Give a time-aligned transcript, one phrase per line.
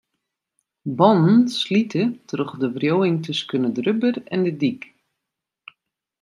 [0.97, 4.81] Bannen slite troch de wriuwing tusken it rubber en de dyk.